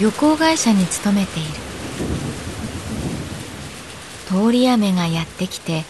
[0.00, 1.48] 旅行会社に勤めている。
[4.26, 5.84] 通り雨がやってきて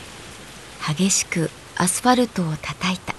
[0.84, 3.14] 激しくアスファルトを叩いた。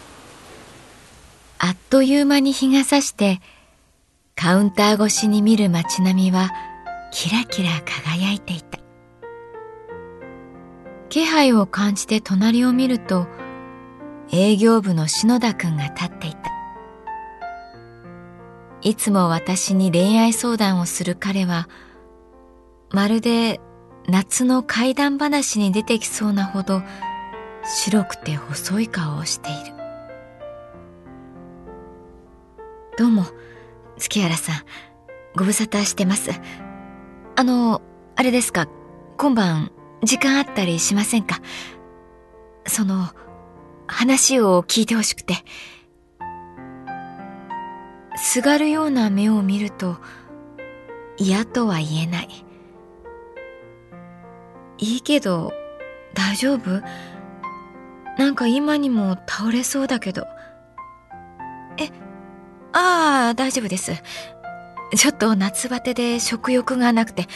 [1.59, 3.39] あっという間に日が差して
[4.36, 6.50] カウンター越しに見る街並みは
[7.11, 8.80] キラキラ輝いていた。
[11.08, 13.28] 気配を感じて隣を見ると
[14.31, 16.53] 営業部の篠田くんが立っていた。
[18.83, 21.70] いつも私に恋愛相談をする彼は、
[22.92, 23.61] まるで
[24.10, 26.82] 夏の怪談話に出てきそうなほど
[27.64, 29.73] 白くて細い顔をしている。
[32.98, 33.26] どうも、
[33.98, 34.55] 月原さん、
[35.38, 36.32] ご無沙汰してます。
[37.38, 37.82] あの、
[38.17, 38.67] あれですか、
[39.17, 39.71] 今晩
[40.04, 41.39] 時間あったりしませんか？
[42.67, 43.08] その、
[43.88, 45.36] 話を聞いてほしくて。
[48.16, 49.98] すがるような目を見ると
[51.18, 52.46] 嫌とは言えない。
[54.78, 55.54] いいけど
[56.14, 56.82] 大丈夫？
[58.18, 60.28] なんか今にも倒れそうだけど。
[61.78, 61.90] え
[62.74, 63.94] ああ大丈夫です。
[64.95, 67.28] ちょっと夏バテで食欲がなくて。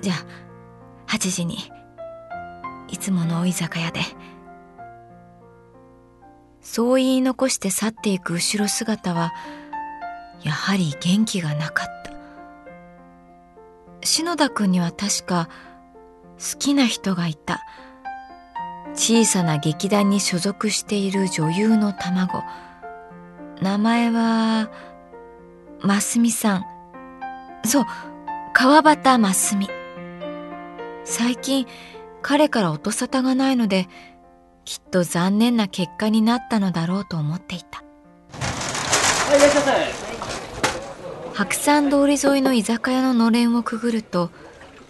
[0.00, 1.58] じゃあ8時に
[2.88, 4.00] いつもの居酒屋で。
[6.64, 9.32] そう言い残して去っていく後ろ姿は
[10.42, 12.12] やはり元気がなかった。
[14.02, 15.48] 篠田君には確か
[16.38, 17.60] 好きな人がいた。
[18.94, 22.42] 小さな劇団に所属している女優の卵。
[23.60, 24.70] 名前は
[25.80, 26.64] ますみさん。
[27.64, 27.84] そう
[28.52, 29.68] 川端ますみ
[31.04, 31.66] 最近
[32.22, 33.88] 彼から音沙汰がないので
[34.64, 37.82] きっと残念な結果になったのだろうと思っていた。
[38.32, 41.34] はい、いらっしゃいませ。
[41.34, 44.30] 白山通り沿いの居酒屋ののれんをくぐると、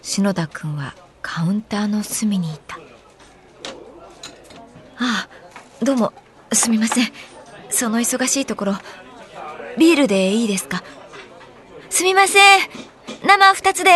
[0.03, 2.77] 篠田君はカウンターの隅にいた。
[4.99, 6.12] ああ、どうも、
[6.53, 7.09] すみません。
[7.71, 8.75] その忙しいところ、
[9.79, 10.85] ビールでいいですか？
[11.89, 12.43] すみません。
[13.27, 13.91] 生二つで。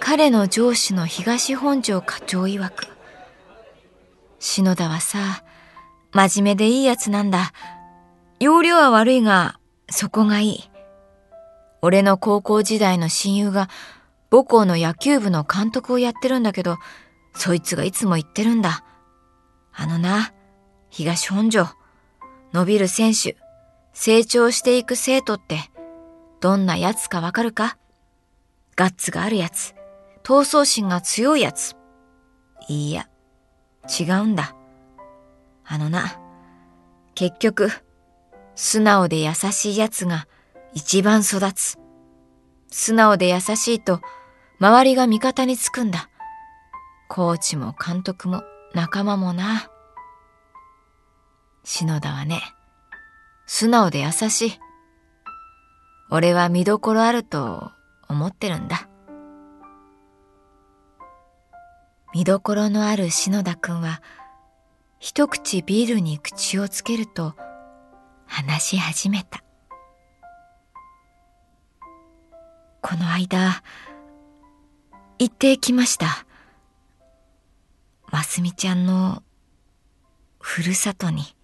[0.00, 2.87] 彼の上司の東本庄課長曰く、
[4.48, 5.44] 篠田はさ、
[6.12, 7.52] 真面目でいいやつなんだ。
[8.40, 9.60] 容量は悪いが、
[9.90, 10.70] そこがいい。
[11.82, 13.68] 俺の高校時代の親友が
[14.30, 16.78] 母校の野球部の監督をやってるんだけど、
[17.34, 18.84] そいつがいつも言ってるんだ。
[19.74, 20.32] あのな、
[20.88, 21.66] 東本庄、
[22.54, 23.36] 伸びる選手、
[23.92, 25.70] 成長していく生徒って、
[26.40, 27.76] どんなやつかわかるか？
[28.76, 29.74] ガッツがあるやつ、
[30.22, 31.76] 闘争心が強いやつ。
[32.66, 33.08] いいや、
[33.88, 34.54] 違うんだ。
[35.64, 36.18] あのな、
[37.14, 37.70] 結局、
[38.54, 40.26] 素直で優しい奴が
[40.72, 41.78] 一番育つ。
[42.70, 44.00] 素直で優しいと、
[44.60, 46.10] 周りが味方につくんだ。
[47.08, 48.42] コーチも監督も
[48.74, 49.70] 仲間もな。
[51.64, 52.42] 篠田はね、
[53.46, 54.60] 素直で優しい。
[56.10, 57.70] 俺は見どころあると
[58.08, 58.88] 思ってるんだ。
[62.18, 64.02] 見どころのある篠田くんは、
[64.98, 67.36] 一口ビールに口をつけると、
[68.26, 69.44] 話し始めた。
[72.82, 73.62] この間、
[75.20, 76.26] 行ってきました。
[78.10, 79.22] ますみちゃんの
[80.40, 81.37] ふるさとに。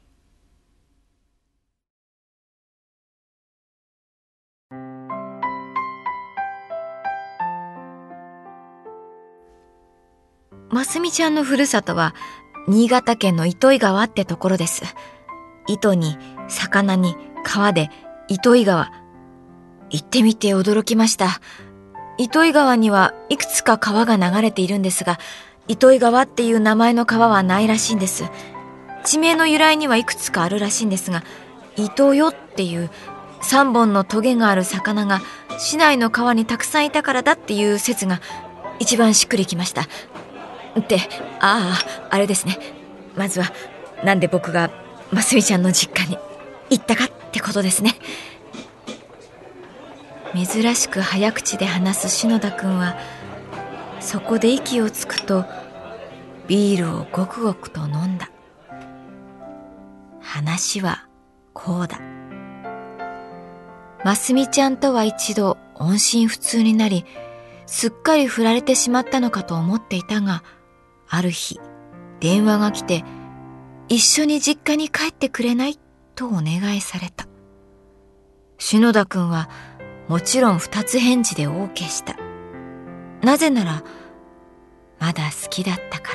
[10.71, 12.15] ますみちゃんのふるさとは
[12.67, 14.83] 新潟県の糸魚川ってところです。
[15.67, 16.17] 糸に
[16.49, 17.91] 魚に川で
[18.29, 18.93] 糸魚川。
[19.91, 21.41] 行ってみて驚きました。
[22.17, 25.19] 糸魚川にはいくつか川が流れているんですが、
[25.69, 28.25] 糸魚川っていう名前の川はないらしいんです。
[29.05, 31.23] 地名の由来にはいくつかあるらしいんですが、
[31.77, 32.91] 糸魚っていう
[33.43, 35.21] 3本のトゲがある魚が
[35.59, 38.21] 市内の川にたくさんいたからだっていう説が
[38.79, 39.83] 一番しっくりきました。
[40.81, 40.99] って、
[41.41, 42.59] ああ、あれですね。
[43.17, 43.53] まずは、
[44.05, 44.71] なんで僕が
[45.13, 46.19] ますみちゃんの実家に
[46.71, 47.95] 行ったかってことですね。
[50.35, 52.97] 珍しく早口で話す篠田君は
[54.01, 55.45] そこで息をつくと
[56.49, 58.31] ビールをごくごくと飲んだ
[60.21, 61.07] 話は
[61.53, 62.01] こうだ
[64.05, 67.07] ますみちゃんとは一度音信不通になり
[67.67, 70.43] すっかり振られてしまったのかと思っていたが
[71.15, 71.61] ある日
[72.21, 73.05] 電話が来て
[73.89, 75.79] 一緒に実家に帰ってくれない？
[76.15, 77.27] とお願いされた
[78.59, 79.49] 篠田君は
[80.09, 82.17] もちろん二つ返事で OK した。
[83.23, 83.83] なぜなら、
[84.99, 86.15] まだ好きだったか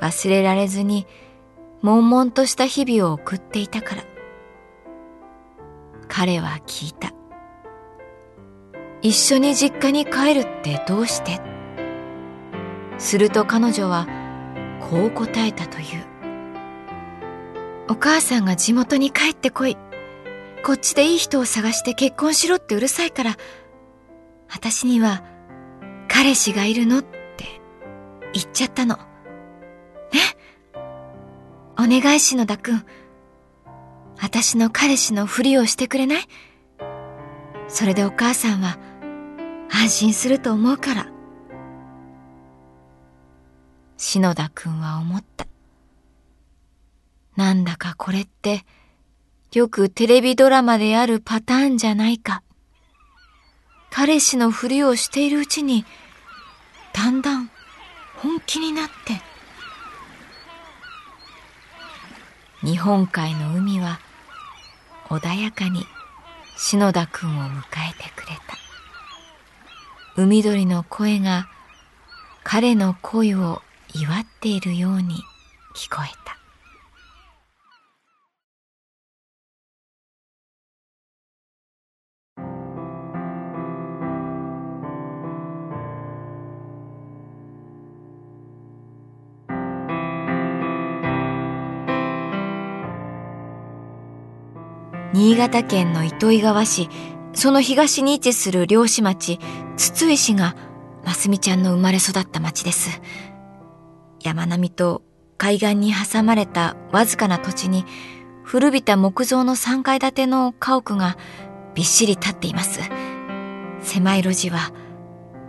[0.00, 0.08] ら。
[0.08, 1.04] 忘れられずに、
[1.82, 4.04] 悶々とした日々を送っていたから。
[6.06, 7.12] 彼は聞いた。
[9.02, 11.40] 一緒に実家に帰るってどうして？
[12.98, 14.06] すると彼女は
[14.90, 16.04] こう答えたという。
[17.88, 19.76] お母さんが地元に帰ってこい。
[20.64, 23.36] こっちでいい人を探して結婚しろってうるさいから、
[24.48, 25.22] 私には
[26.08, 27.60] 彼氏がいるのって
[28.32, 28.96] 言っちゃったの。
[28.96, 29.02] ね？
[31.78, 32.84] お願い篠田くん。
[34.20, 36.22] 私の彼氏のふりをしてくれない？
[37.68, 38.78] それでお母さんは
[39.70, 41.15] 安心すると思うから。
[44.16, 45.46] 篠田くんは思った。
[47.36, 48.64] なんだかこれって
[49.52, 52.42] よくテレビドラマであるパターンじゃないか。
[53.90, 55.84] 彼氏のふりをしているうちに、
[56.94, 57.50] だんだん
[58.16, 59.20] 本気になって。
[62.66, 64.00] 日本海の海は
[65.10, 65.84] 穏やかに
[66.56, 70.22] 篠田くんを迎えてくれた。
[70.22, 71.50] 海鳥の声が
[72.44, 73.60] 彼の恋を
[73.98, 75.14] 祝っているように
[75.74, 76.36] 聞こえた。
[95.14, 96.90] 新潟県の糸魚川市、
[97.32, 99.38] その東に位置する漁師町、
[99.78, 100.54] 筒井市が、
[101.02, 103.00] ますみちゃんの生まれ育った町です。
[104.22, 105.02] 山並みと
[105.38, 107.84] 海岸に挟まれたわずかな土地に、
[108.42, 111.16] 古びた木造の3階建ての家屋が
[111.74, 112.80] びっしり立っています。
[113.80, 114.72] 狭い路地は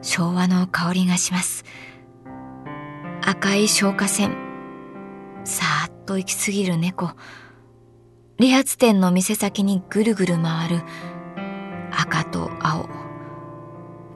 [0.02, 1.64] 昭和の香りがします。
[3.22, 4.36] 赤い消火栓、
[5.44, 7.12] さーっと行き過ぎる猫、
[8.40, 10.82] 理髪店の店先にぐるぐる回る
[11.92, 12.90] 赤と青。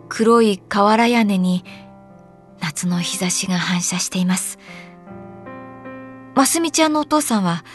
[0.10, 1.64] 黒い瓦屋根に
[2.72, 4.58] 夏の日差しが反射しています。
[6.36, 7.66] ますみちゃんのお父さんは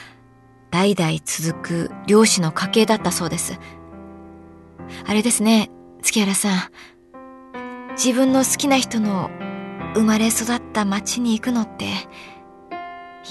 [0.71, 3.59] 代々続く漁師の家系だったそうです。
[5.05, 5.71] あれですね、
[6.03, 6.71] 月原さん。
[7.93, 9.31] 自分の好きな人の
[9.95, 11.87] 生まれ育った町に行くのって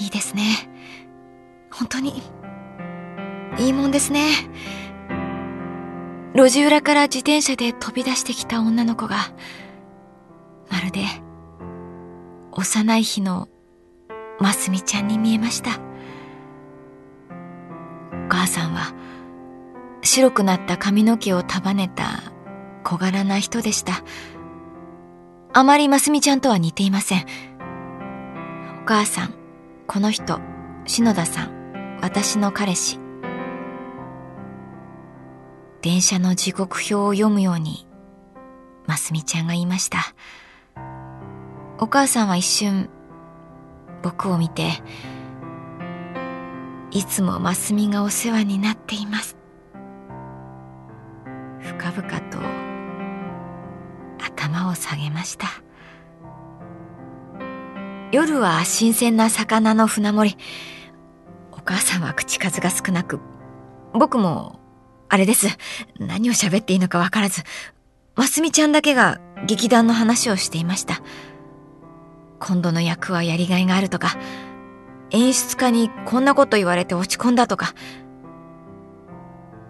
[0.00, 0.70] いいですね。
[1.72, 2.22] 本当に
[3.58, 4.28] いいもんですね。
[6.34, 9.16] 路地裏から自転車で飛び出してきた女の子が、
[10.70, 11.00] まるで、
[12.58, 13.50] 幼い日の
[14.40, 15.78] ますみちゃんに見えました。
[18.12, 18.94] お母さんは、
[20.00, 22.32] 白くなった髪の毛を束ねた
[22.82, 24.02] 小柄な人でした。
[25.52, 27.26] あまりますみちゃんとは似ていません。
[28.82, 29.34] お母さん、
[29.86, 30.40] この人、
[30.86, 32.98] 篠田さん、私の彼氏。
[35.82, 37.86] 電車の時刻表を読むように、
[38.86, 39.98] ますみちゃんが言いました。
[41.78, 42.88] お母さんは一瞬、
[44.02, 44.82] 僕を見て、
[46.90, 49.36] いつもマスミがお世話になっています。
[51.60, 52.38] 深々と
[54.24, 55.48] 頭を下げました。
[58.10, 60.36] 夜は新鮮な魚の船盛り。
[61.52, 63.20] お母さんは口数が少なく
[63.92, 64.60] 僕も
[65.10, 65.48] あれです。
[65.98, 67.42] 何を喋っていいのかわからず
[68.14, 71.02] ますみちゃんだけが劇団の話をしていました。
[72.38, 74.16] 今度の役はやりがいがあるとか
[75.10, 77.74] 演出家にこんなこと言われて落ち込んだとか。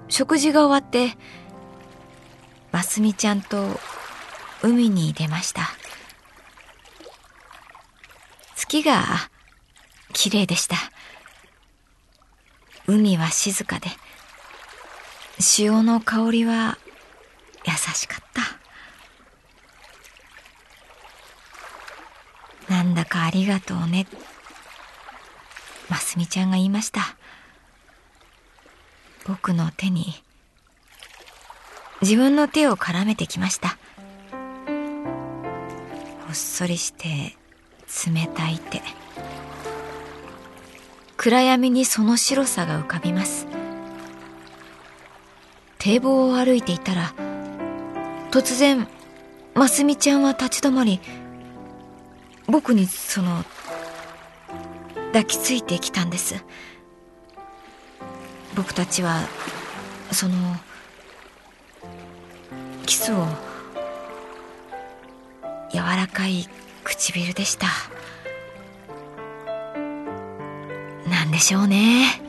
[0.09, 1.17] 食事が終わって
[2.73, 3.81] ますみちゃんと
[4.63, 5.63] 海に出ました。
[8.55, 9.03] 月が
[10.13, 10.77] 綺麗でした。
[12.87, 13.89] 海は静かで
[15.41, 16.79] 潮の香りは
[17.67, 18.66] 優しかった。
[22.69, 24.07] なんだかありがとうね。
[25.89, 27.17] ますみちゃんが言いました。
[29.27, 30.15] 僕の手に
[32.01, 33.79] 自分の手を絡めてきました。
[36.27, 37.37] ほっそりして
[38.07, 38.83] 冷たい手。
[41.17, 43.47] 暗闇にその白さが浮かびます。
[45.79, 47.15] 堤防を歩いていたら
[48.33, 48.89] 突然
[49.55, 51.01] ますみちゃんは立ち止まり
[52.49, 53.45] 僕にその
[55.09, 56.45] 抱きついてきたんです。
[58.55, 59.23] 僕たちは
[60.13, 60.35] その
[62.87, 63.27] キスを
[65.73, 66.49] 柔らかい
[66.85, 67.67] 唇でした。
[71.11, 72.21] なんでしょうね。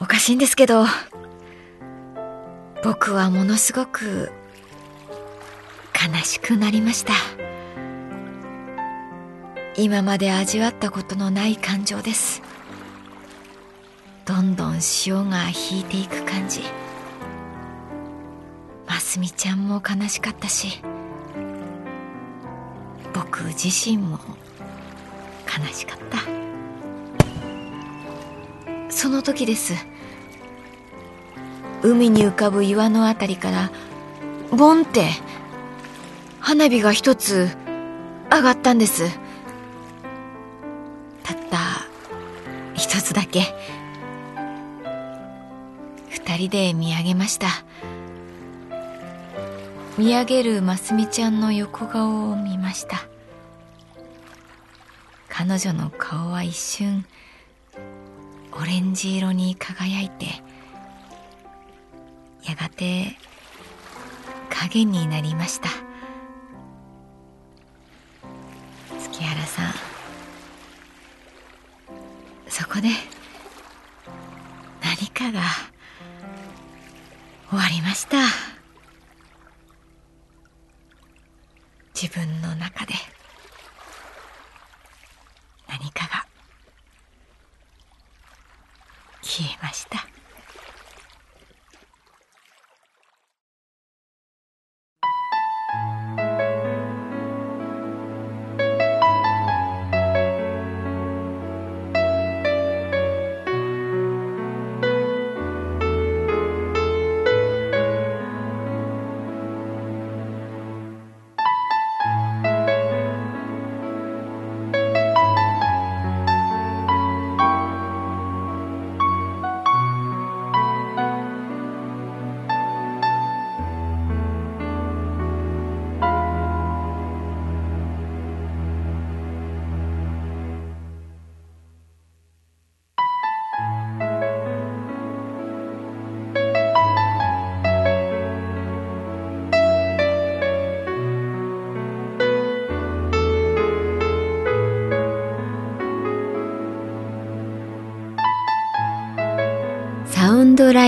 [0.00, 0.84] おかしいんですけど
[2.82, 4.30] 僕はものすごく
[5.94, 7.14] 悲しくなりました。
[9.76, 12.42] 今まで味わったことのない感情です。
[14.24, 16.62] どんどん潮が引いていく感じ。
[18.86, 20.80] ますみちゃんも悲しかったし
[23.12, 24.18] 僕自身も
[25.46, 26.18] 悲しかった。
[28.88, 29.74] その時です。
[31.82, 33.70] 海に浮かぶ岩のあたりから
[34.50, 35.08] ボンって
[36.38, 37.48] 花火が一つ
[38.30, 39.23] 上がったんです。
[43.04, 43.54] つだけ。
[46.08, 47.48] 二人で見上げました。
[49.98, 53.06] 見上げるますみちゃんの横顔を見ました。
[55.28, 57.04] 彼女の顔は一瞬
[58.52, 60.26] オレンジ色に輝いて
[62.44, 63.16] やがて
[64.48, 65.68] 影になりました。
[74.82, 75.40] 何かが
[77.48, 78.18] 終わりました。
[81.94, 83.13] 自分の中で。